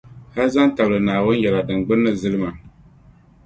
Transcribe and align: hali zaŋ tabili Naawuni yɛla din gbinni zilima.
hali 0.33 0.49
zaŋ 0.53 0.67
tabili 0.75 0.99
Naawuni 1.01 1.41
yɛla 1.43 1.61
din 1.67 1.83
gbinni 1.85 2.09
zilima. 2.21 2.49